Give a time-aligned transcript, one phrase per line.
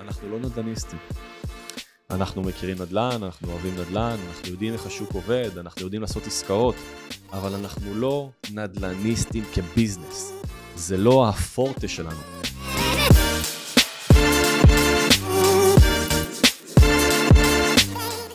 [0.00, 0.98] אנחנו לא נדל"ניסטים.
[2.10, 6.74] אנחנו מכירים נדל"ן, אנחנו אוהבים נדל"ן, אנחנו יודעים איך השוק עובד, אנחנו יודעים לעשות עסקאות,
[7.32, 10.32] אבל אנחנו לא נדל"ניסטים כביזנס.
[10.76, 12.20] זה לא הפורטה שלנו.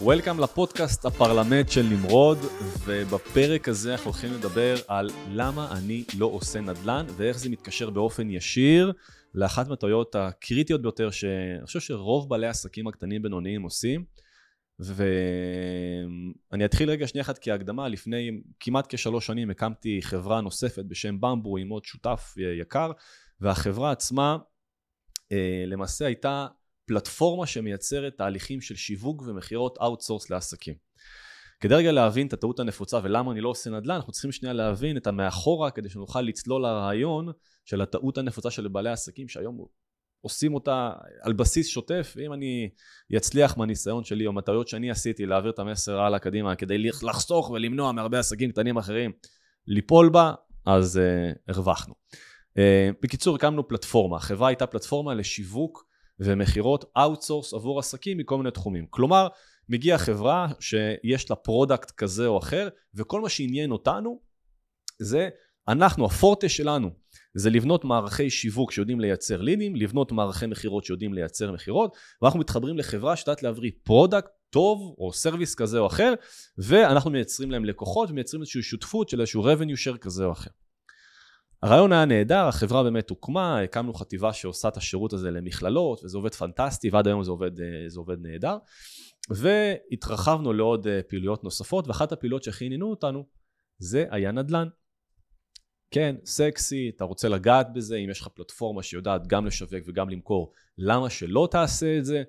[0.03, 2.37] וולקאם לפודקאסט הפרלמנט של נמרוד,
[2.85, 8.29] ובפרק הזה אנחנו הולכים לדבר על למה אני לא עושה נדל"ן ואיך זה מתקשר באופן
[8.29, 8.93] ישיר
[9.35, 14.05] לאחת מהטעויות הקריטיות ביותר שאני חושב שרוב בעלי העסקים הקטנים בינוניים עושים.
[14.79, 21.57] ואני אתחיל רגע שנייה אחת כהקדמה, לפני כמעט כשלוש שנים הקמתי חברה נוספת בשם במבו
[21.57, 22.91] עם עוד שותף יקר,
[23.41, 24.37] והחברה עצמה
[25.31, 26.47] אה, למעשה הייתה
[26.85, 30.75] פלטפורמה שמייצרת תהליכים של שיווק ומכירות outsource לעסקים.
[31.59, 34.97] כדי רגע להבין את הטעות הנפוצה ולמה אני לא עושה נדל"ן, אנחנו צריכים שנייה להבין
[34.97, 37.31] את המאחורה כדי שנוכל לצלול לרעיון
[37.65, 39.65] של הטעות הנפוצה של בעלי עסקים שהיום
[40.21, 42.69] עושים אותה על בסיס שוטף, ואם אני
[43.17, 47.91] אצליח מהניסיון שלי או מהטעויות שאני עשיתי להעביר את המסר הלאה קדימה כדי לחסוך ולמנוע
[47.91, 49.11] מהרבה עסקים קטנים אחרים
[49.67, 50.33] ליפול בה,
[50.65, 51.93] אז אה, הרווחנו.
[52.49, 55.85] אה, בקיצור, הקמנו פלטפורמה, החברה הייתה פלטפורמה לשיווק
[56.19, 58.85] ומכירות outsource עבור עסקים מכל מיני תחומים.
[58.89, 59.27] כלומר,
[59.69, 64.19] מגיעה חברה שיש לה product כזה או אחר, וכל מה שעניין אותנו
[64.99, 65.29] זה
[65.67, 66.89] אנחנו, הפורטה שלנו,
[67.33, 72.77] זה לבנות מערכי שיווק שיודעים לייצר לידים, לבנות מערכי מכירות שיודעים לייצר מכירות, ואנחנו מתחברים
[72.77, 76.13] לחברה שיודעת להביא product טוב או service כזה או אחר,
[76.57, 80.51] ואנחנו מייצרים להם לקוחות ומייצרים איזושהי שותפות של איזשהו revenue share כזה או אחר.
[81.63, 86.33] הרעיון היה נהדר, החברה באמת הוקמה, הקמנו חטיבה שעושה את השירות הזה למכללות, וזה עובד
[86.33, 88.57] פנטסטי, ועד היום זה עובד, אה, זה עובד נהדר.
[89.29, 93.25] והתרחבנו לעוד אה, פעילויות נוספות, ואחת הפעילויות שהכי עניינו אותנו,
[93.77, 94.67] זה היה נדל"ן.
[95.91, 100.51] כן, סקסי, אתה רוצה לגעת בזה, אם יש לך פלטפורמה שיודעת גם לשווק וגם למכור,
[100.77, 102.23] למה שלא תעשה את זה?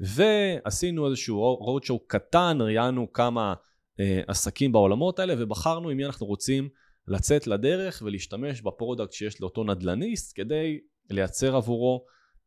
[0.00, 3.54] ועשינו איזשהו show קטן, ראיינו כמה
[4.00, 6.68] אה, עסקים בעולמות האלה, ובחרנו עם מי אנחנו רוצים
[7.08, 10.80] לצאת לדרך ולהשתמש ב product שיש לאותו נדל"ניסט כדי
[11.10, 12.04] לייצר עבורו,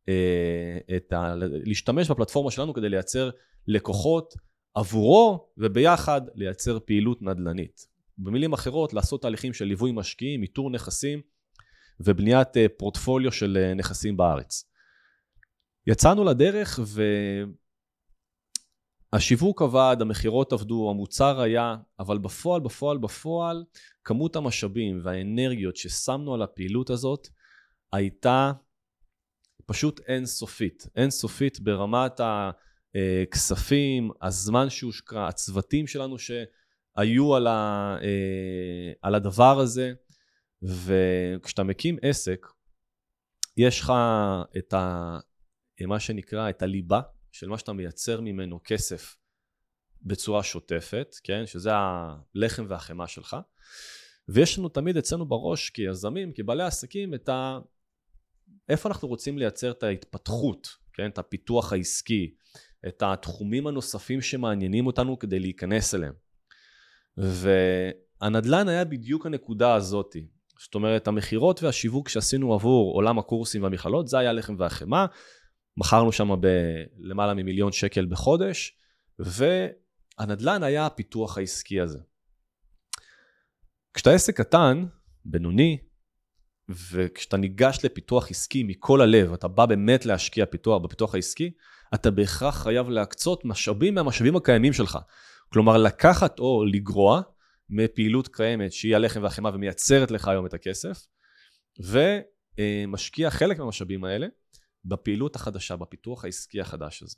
[0.08, 1.34] אה, את ה...
[1.38, 3.30] להשתמש בפלטפורמה שלנו כדי לייצר
[3.66, 4.34] לקוחות
[4.74, 7.86] עבורו וביחד לייצר פעילות נדל"נית.
[8.18, 11.20] במילים אחרות, לעשות תהליכים של ליווי משקיעים, איתור נכסים
[12.00, 14.68] ובניית אה, פורטפוליו של אה, נכסים בארץ.
[15.86, 16.80] יצאנו לדרך
[19.12, 23.64] והשיווק עבד, המכירות עבדו, המוצר היה, אבל בפועל, בפועל, בפועל,
[24.04, 27.28] כמות המשאבים והאנרגיות ששמנו על הפעילות הזאת
[27.92, 28.52] הייתה
[29.66, 30.86] פשוט אינסופית.
[30.96, 32.20] אינסופית ברמת
[32.94, 39.92] הכספים, הזמן שהושקע, הצוותים שלנו שהיו על, ה, אה, על הדבר הזה,
[40.62, 42.46] וכשאתה מקים עסק,
[43.56, 43.92] יש לך
[44.58, 45.18] את ה,
[45.86, 47.00] מה שנקרא, את הליבה
[47.32, 49.16] של מה שאתה מייצר ממנו כסף
[50.02, 51.46] בצורה שוטפת, כן?
[51.46, 53.36] שזה הלחם והחמאה שלך.
[54.28, 57.58] ויש לנו תמיד אצלנו בראש כיזמים, כבעלי עסקים, את ה...
[58.68, 61.10] איפה אנחנו רוצים לייצר את ההתפתחות, כן?
[61.10, 62.34] את הפיתוח העסקי,
[62.88, 66.14] את התחומים הנוספים שמעניינים אותנו כדי להיכנס אליהם.
[67.16, 70.26] והנדל"ן היה בדיוק הנקודה הזאתי.
[70.58, 75.06] זאת אומרת, המכירות והשיווק שעשינו עבור עולם הקורסים והמכללות, זה היה לחם והחמאה.
[75.76, 78.76] מכרנו שם בלמעלה ממיליון שקל בחודש,
[79.18, 81.98] והנדל"ן היה הפיתוח העסקי הזה.
[83.94, 84.86] כשאתה עסק קטן,
[85.24, 85.78] בינוני,
[86.68, 91.52] וכשאתה ניגש לפיתוח עסקי מכל הלב, אתה בא באמת להשקיע פיתוח בפיתוח העסקי,
[91.94, 94.98] אתה בהכרח חייב להקצות משאבים מהמשאבים הקיימים שלך.
[95.48, 97.20] כלומר, לקחת או לגרוע
[97.70, 101.06] מפעילות קיימת שהיא הלחם והחמאה ומייצרת לך היום את הכסף,
[101.78, 104.26] ומשקיע חלק מהמשאבים האלה
[104.84, 107.16] בפעילות החדשה, בפיתוח העסקי החדש הזה.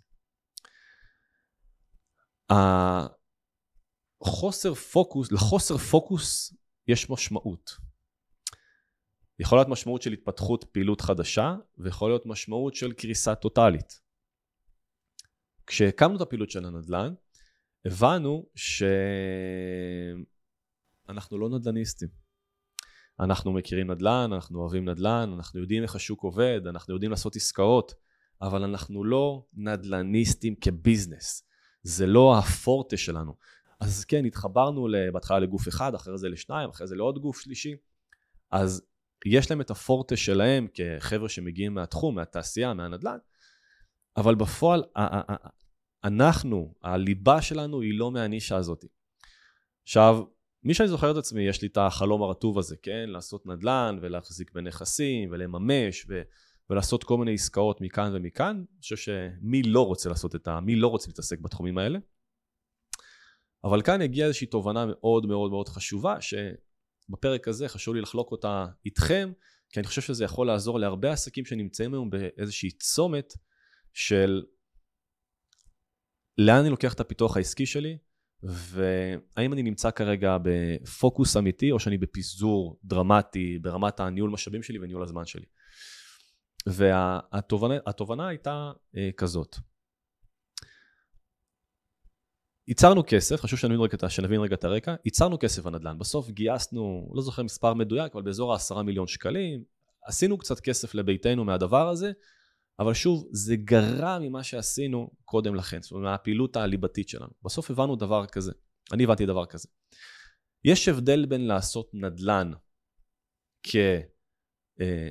[4.20, 6.54] החוסר פוקוס, לחוסר פוקוס
[6.88, 7.76] יש משמעות.
[9.38, 14.00] יכול להיות משמעות של התפתחות פעילות חדשה, ויכול להיות משמעות של קריסה טוטאלית.
[15.66, 17.14] כשהקמנו את הפעילות של הנדל"ן,
[17.84, 18.46] הבנו
[21.04, 22.23] שאנחנו לא נדל"ניסטים.
[23.20, 27.94] אנחנו מכירים נדל"ן, אנחנו אוהבים נדל"ן, אנחנו יודעים איך השוק עובד, אנחנו יודעים לעשות עסקאות,
[28.42, 31.48] אבל אנחנו לא נדל"ניסטים כביזנס.
[31.82, 33.34] זה לא הפורטה שלנו.
[33.80, 37.74] אז כן, התחברנו בהתחלה לגוף אחד, אחרי זה לשניים, אחרי זה לעוד גוף שלישי.
[38.50, 38.82] אז
[39.26, 43.18] יש להם את הפורטה שלהם כחבר'ה שמגיעים מהתחום, מהתעשייה, מהנדל"ן,
[44.16, 44.84] אבל בפועל
[46.04, 48.84] אנחנו, הליבה שלנו היא לא מהנישה הזאת.
[49.82, 50.22] עכשיו,
[50.64, 53.04] מי שאני זוכר את עצמי, יש לי את החלום הרטוב הזה, כן?
[53.08, 56.22] לעשות נדל"ן ולהחזיק בנכסים ולממש ו...
[56.70, 58.56] ולעשות כל מיני עסקאות מכאן ומכאן.
[58.56, 60.60] אני חושב שמי לא רוצה לעשות את ה...
[60.60, 61.98] מי לא רוצה להתעסק בתחומים האלה.
[63.64, 68.66] אבל כאן הגיעה איזושהי תובנה מאוד מאוד מאוד חשובה, שבפרק הזה חשוב לי לחלוק אותה
[68.86, 69.32] איתכם,
[69.70, 73.34] כי אני חושב שזה יכול לעזור להרבה עסקים שנמצאים היום באיזושהי צומת
[73.92, 74.42] של
[76.38, 77.98] לאן אני לוקח את הפיתוח העסקי שלי,
[78.44, 85.02] והאם אני נמצא כרגע בפוקוס אמיתי, או שאני בפיזור דרמטי ברמת הניהול משאבים שלי וניהול
[85.02, 85.46] הזמן שלי.
[86.66, 89.56] והתובנה הייתה אה, כזאת.
[92.68, 95.98] ייצרנו כסף, חשוב שנבין רגע, שנבין רגע את הרקע, ייצרנו כסף בנדל"ן.
[95.98, 99.64] בסוף גייסנו, לא זוכר מספר מדויק, אבל באזור העשרה מיליון שקלים.
[100.06, 102.12] עשינו קצת כסף לביתנו מהדבר הזה,
[102.78, 107.32] אבל שוב, זה גרע ממה שעשינו קודם לכן, זאת אומרת, מהפעילות הליבתית שלנו.
[107.44, 108.52] בסוף הבנו דבר כזה,
[108.92, 109.68] אני הבנתי דבר כזה.
[110.64, 112.50] יש הבדל בין לעשות נדל"ן
[113.62, 113.76] כ...
[114.80, 115.10] אה,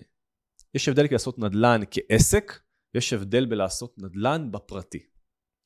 [0.74, 2.60] יש הבדל לעשות נדל"ן כעסק,
[2.96, 5.06] יש הבדל בלעשות נדל"ן בפרטי.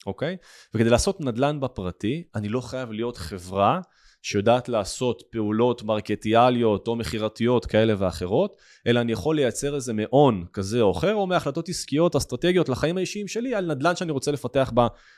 [0.05, 0.37] אוקיי?
[0.73, 3.81] וכדי לעשות נדל"ן בפרטי, אני לא חייב להיות חברה
[4.21, 8.55] שיודעת לעשות פעולות מרקטיאליות או מכירתיות כאלה ואחרות,
[8.87, 13.27] אלא אני יכול לייצר איזה מעון כזה או אחר, או מהחלטות עסקיות אסטרטגיות לחיים האישיים
[13.27, 14.71] שלי על נדל"ן שאני רוצה לפתח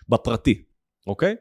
[0.10, 0.64] בפרטי,
[1.08, 1.36] אוקיי?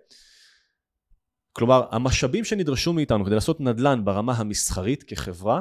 [1.53, 5.61] כלומר, המשאבים שנדרשו מאיתנו כדי לעשות נדל"ן ברמה המסחרית כחברה,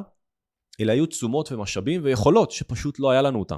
[0.82, 3.58] אלה היו תשומות ומשאבים ויכולות שפשוט לא היה לנו אותם.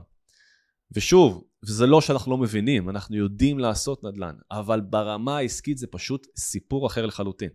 [0.91, 6.27] ושוב, וזה לא שאנחנו לא מבינים, אנחנו יודעים לעשות נדל"ן, אבל ברמה העסקית זה פשוט
[6.37, 7.49] סיפור אחר לחלוטין.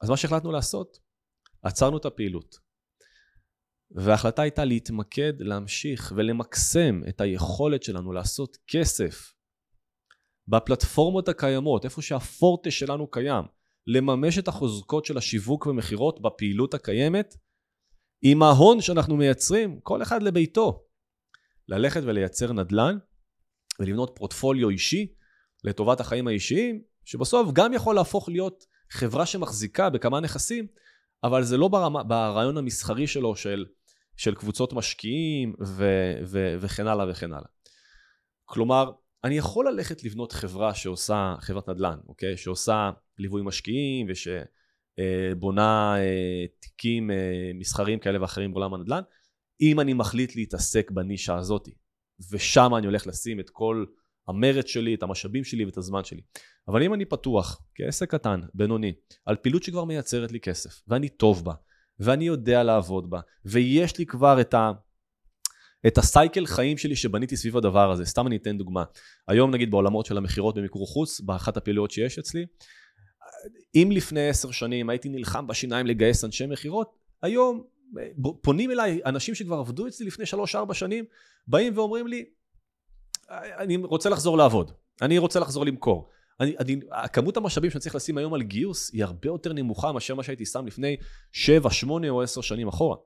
[0.00, 0.98] אז מה שהחלטנו לעשות,
[1.62, 2.56] עצרנו את הפעילות.
[3.90, 9.32] וההחלטה הייתה להתמקד, להמשיך ולמקסם את היכולת שלנו לעשות כסף
[10.48, 13.44] בפלטפורמות הקיימות, איפה שהפורטה שלנו קיים,
[13.86, 17.36] לממש את החוזקות של השיווק ומכירות בפעילות הקיימת,
[18.22, 20.84] עם ההון שאנחנו מייצרים, כל אחד לביתו.
[21.68, 22.98] ללכת ולייצר נדל"ן
[23.80, 25.14] ולבנות פורטפוליו אישי
[25.64, 30.66] לטובת החיים האישיים, שבסוף גם יכול להפוך להיות חברה שמחזיקה בכמה נכסים,
[31.24, 33.66] אבל זה לא ברמה, ברעיון המסחרי שלו של,
[34.16, 35.84] של קבוצות משקיעים ו,
[36.26, 37.48] ו, וכן הלאה וכן הלאה.
[38.44, 38.90] כלומר,
[39.24, 42.36] אני יכול ללכת לבנות חברה שעושה, חברת נדל"ן, אוקיי?
[42.36, 49.02] שעושה ליווי משקיעים ושבונה אה, תיקים אה, מסחריים כאלה ואחרים בעולם הנדל"ן,
[49.60, 51.68] אם אני מחליט להתעסק בנישה הזאת,
[52.32, 53.84] ושם אני הולך לשים את כל
[54.30, 56.20] המרץ שלי, את המשאבים שלי ואת הזמן שלי.
[56.68, 58.92] אבל אם אני פתוח, כעסק קטן, בינוני,
[59.26, 61.54] על פעילות שכבר מייצרת לי כסף, ואני טוב בה,
[61.98, 64.72] ואני יודע לעבוד בה, ויש לי כבר את ה...
[65.86, 68.04] את הסייקל חיים שלי שבניתי סביב הדבר הזה.
[68.04, 68.84] סתם אני אתן דוגמה.
[69.28, 72.46] היום נגיד בעולמות של המכירות במיקור חוץ, באחת הפעילויות שיש אצלי,
[73.74, 76.90] אם לפני עשר שנים הייתי נלחם בשיניים לגייס אנשי מכירות,
[77.22, 77.64] היום
[78.40, 80.24] פונים אליי אנשים שכבר עבדו אצלי לפני
[80.70, 81.04] 3-4 שנים,
[81.46, 82.24] באים ואומרים לי,
[83.30, 84.72] אני רוצה לחזור לעבוד,
[85.02, 86.08] אני רוצה לחזור למכור.
[86.40, 86.80] אני, אני,
[87.12, 90.46] כמות המשאבים שאני צריך לשים היום על גיוס היא הרבה יותר נמוכה מאשר מה שהייתי
[90.46, 90.96] שם לפני
[91.32, 92.96] 7, 8 או 10 שנים אחורה.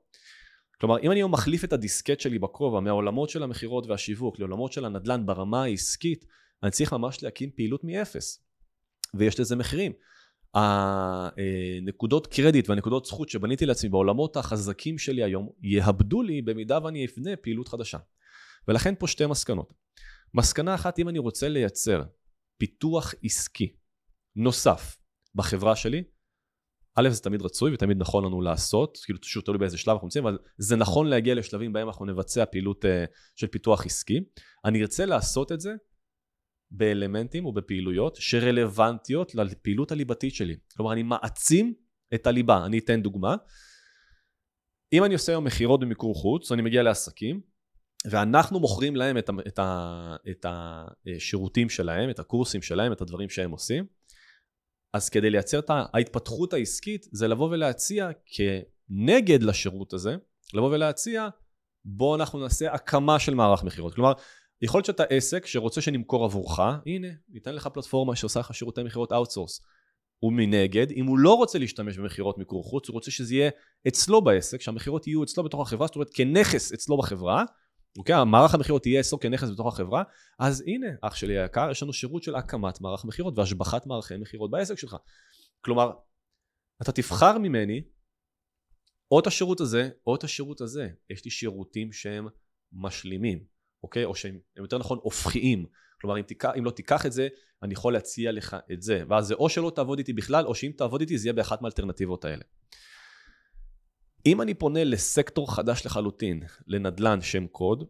[0.79, 4.85] כלומר, אם אני היום מחליף את הדיסקט שלי בכובע מהעולמות של המכירות והשיווק לעולמות של
[4.85, 6.25] הנדל"ן ברמה העסקית,
[6.63, 8.45] אני צריך ממש להקים פעילות מאפס.
[9.13, 9.91] ויש לזה מחירים.
[10.53, 17.35] הנקודות קרדיט והנקודות זכות שבניתי לעצמי בעולמות החזקים שלי היום יאבדו לי במידה ואני אבנה
[17.35, 17.97] פעילות חדשה.
[18.67, 19.73] ולכן פה שתי מסקנות.
[20.35, 22.03] מסקנה אחת, אם אני רוצה לייצר
[22.57, 23.75] פיתוח עסקי
[24.35, 24.97] נוסף
[25.35, 26.03] בחברה שלי,
[26.95, 30.27] א' זה תמיד רצוי ותמיד נכון לנו לעשות, כאילו שוב תלוי באיזה שלב אנחנו נמצאים,
[30.27, 32.87] אבל זה נכון להגיע לשלבים בהם אנחנו נבצע פעילות uh,
[33.35, 34.19] של פיתוח עסקי.
[34.65, 35.73] אני ארצה לעשות את זה
[36.71, 40.55] באלמנטים ובפעילויות שרלוונטיות לפעילות הליבתית שלי.
[40.77, 41.73] כלומר, אני מעצים
[42.13, 42.65] את הליבה.
[42.65, 43.35] אני אתן דוגמה.
[44.93, 47.41] אם אני עושה היום מכירות במיקור חוץ, אני מגיע לעסקים,
[48.09, 53.29] ואנחנו מוכרים להם את, ה, את, ה, את השירותים שלהם, את הקורסים שלהם, את הדברים
[53.29, 53.85] שהם עושים,
[54.93, 60.15] אז כדי לייצר את ההתפתחות העסקית, זה לבוא ולהציע כנגד לשירות הזה,
[60.53, 61.27] לבוא ולהציע,
[61.85, 63.95] בוא אנחנו נעשה הקמה של מערך מכירות.
[63.95, 64.13] כלומר,
[64.61, 69.11] יכול להיות שאתה עסק שרוצה שנמכור עבורך, הנה, ניתן לך פלטפורמה שעושה לך שירותי מכירות
[69.11, 69.61] outsource.
[70.23, 73.49] ומנגד, אם הוא לא רוצה להשתמש במכירות מיקור חוץ, הוא רוצה שזה יהיה
[73.87, 77.43] אצלו בעסק, שהמכירות יהיו אצלו בתוך החברה, זאת אומרת כנכס אצלו בחברה,
[77.97, 78.15] אוקיי?
[78.15, 80.03] המערך המכירות יהיה אצלו כנכס בתוך החברה,
[80.39, 84.51] אז הנה, אח שלי היקר, יש לנו שירות של הקמת מערך מכירות והשבחת מערכי מכירות
[84.51, 84.95] בעסק שלך.
[85.61, 85.91] כלומר,
[86.81, 87.81] אתה תבחר ממני
[89.11, 90.89] או את השירות הזה, או את השירות הזה.
[91.09, 92.27] יש לי שירותים שהם
[92.73, 93.43] משלימים.
[93.83, 94.05] אוקיי?
[94.05, 95.65] או שהם יותר נכון הופכיים.
[96.01, 97.27] כלומר, אם, תיקח, אם לא תיקח את זה,
[97.63, 99.03] אני יכול להציע לך את זה.
[99.09, 102.25] ואז זה או שלא תעבוד איתי בכלל, או שאם תעבוד איתי זה יהיה באחת מהאלטרנטיבות
[102.25, 102.43] האלה.
[104.25, 107.83] אם אני פונה לסקטור חדש לחלוטין, לנדל"ן שם קוד,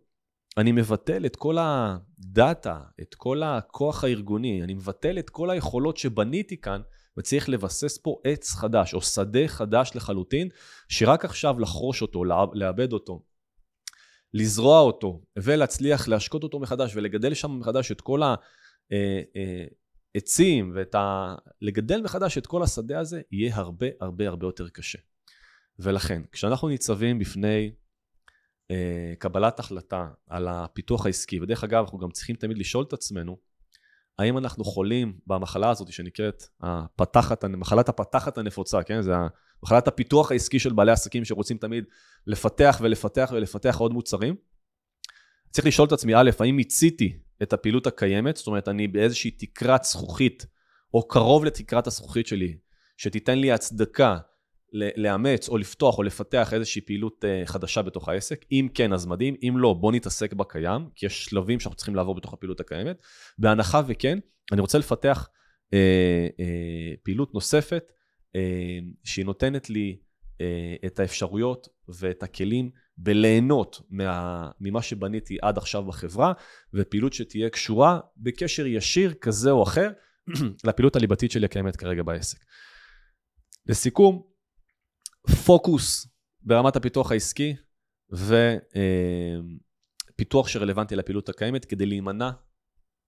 [0.58, 6.62] אני מבטל את כל הדאטה, את כל הכוח הארגוני, אני מבטל את כל היכולות שבניתי
[6.62, 6.82] כאן,
[7.18, 10.50] וצריך לבסס פה עץ חדש, או שדה חדש לחלוטין,
[10.90, 12.24] שרק עכשיו לחרוש אותו,
[12.54, 13.24] לאבד אותו,
[14.34, 18.22] לזרוע אותו, ולהצליח להשקות אותו מחדש, ולגדל שם מחדש את כל
[20.16, 21.36] העצים, אה, אה, ואת ה...
[21.62, 25.00] לגדל מחדש את כל השדה הזה, יהיה הרבה הרבה הרבה יותר קשה.
[25.80, 27.72] ולכן, כשאנחנו ניצבים בפני
[28.72, 33.38] אה, קבלת החלטה על הפיתוח העסקי, ודרך אגב, אנחנו גם צריכים תמיד לשאול את עצמנו,
[34.20, 39.02] האם אנחנו חולים במחלה הזאת שנקראת הפתחת, מחלת הפתחת הנפוצה, כן?
[39.02, 39.14] זה
[39.64, 41.84] מחלת הפיתוח העסקי של בעלי עסקים שרוצים תמיד
[42.28, 44.36] לפתח ולפתח ולפתח עוד מוצרים.
[45.52, 49.84] צריך לשאול את עצמי, א', האם מיציתי את הפעילות הקיימת, זאת אומרת, אני באיזושהי תקרת
[49.84, 50.46] זכוכית,
[50.94, 52.58] או קרוב לתקרת הזכוכית שלי,
[52.98, 54.18] שתיתן לי הצדקה
[54.98, 58.46] לאמץ או לפתוח או לפתח איזושהי פעילות אה, חדשה בתוך העסק.
[58.52, 59.36] אם כן, אז מדהים.
[59.44, 62.98] אם לא, בוא נתעסק בקיים, כי יש שלבים שאנחנו צריכים לעבור בתוך הפעילות הקיימת.
[63.38, 64.20] בהנחה וכן,
[64.52, 65.30] אני רוצה לפתח
[65.74, 67.92] אה, אה, פעילות נוספת,
[68.36, 69.98] אה, שהיא נותנת לי
[70.42, 76.34] אה, את האפשרויות ואת הכלים בליהנות מה, ממה שבניתי עד עכשיו בחברה,
[76.74, 79.92] ופעילות שתהיה קשורה בקשר ישיר כזה או אחר
[80.68, 82.38] לפעילות הליבתית שלי הקיימת כרגע בעסק.
[83.66, 84.24] לסיכום,
[85.46, 86.08] פוקוס
[86.42, 87.56] ברמת הפיתוח העסקי
[90.12, 92.30] ופיתוח שרלוונטי לפעילות הקיימת כדי להימנע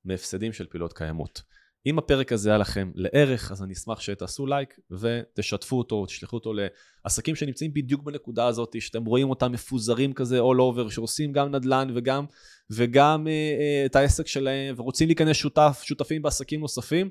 [0.05, 1.41] מהפסדים של פעילות קיימות.
[1.86, 6.53] אם הפרק הזה היה לכם לערך, אז אני אשמח שתעשו לייק ותשתפו אותו, תשלחו אותו
[7.05, 11.88] לעסקים שנמצאים בדיוק בנקודה הזאת, שאתם רואים אותם מפוזרים כזה all over, שעושים גם נדל"ן
[11.95, 12.25] וגם,
[12.69, 17.09] וגם אה, אה, את העסק שלהם, ורוצים להיכנס שותף, שותפים בעסקים נוספים.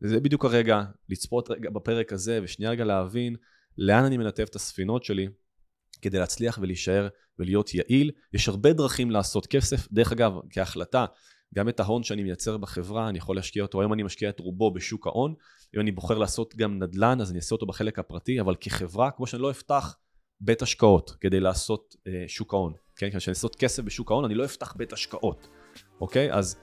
[0.00, 3.36] זה בדיוק הרגע לצפות רגע בפרק הזה, ושנייה רגע להבין
[3.78, 5.28] לאן אני מנתב את הספינות שלי
[6.02, 7.08] כדי להצליח ולהישאר
[7.38, 8.10] ולהיות יעיל.
[8.34, 9.92] יש הרבה דרכים לעשות כסף.
[9.92, 11.06] דרך אגב, כהחלטה,
[11.54, 14.70] גם את ההון שאני מייצר בחברה, אני יכול להשקיע אותו, היום אני משקיע את רובו
[14.70, 15.34] בשוק ההון.
[15.74, 19.26] אם אני בוחר לעשות גם נדל"ן, אז אני אעשה אותו בחלק הפרטי, אבל כחברה, כמו
[19.26, 19.96] שאני לא אפתח
[20.40, 23.08] בית השקעות כדי לעשות אה, שוק ההון, כן?
[23.10, 25.48] כשאני לעשות כסף בשוק ההון, אני לא אפתח בית השקעות,
[26.00, 26.32] אוקיי?
[26.32, 26.56] אז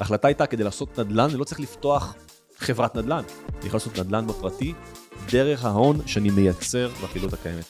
[0.00, 2.16] ההחלטה הייתה, כדי לעשות נדל"ן, אני לא צריך לפתוח
[2.58, 3.22] חברת נדל"ן.
[3.58, 4.74] אני יכול לעשות נדל"ן בפרטי,
[5.30, 7.64] דרך ההון שאני מייצר בפעילות הקיימת.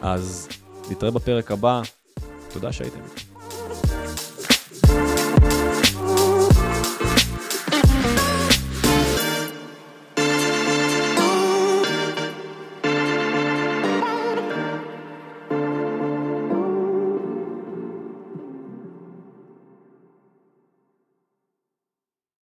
[0.00, 0.48] אז
[0.90, 1.82] נתראה בפרק הבא,
[2.52, 3.27] תודה שהייתם איתי.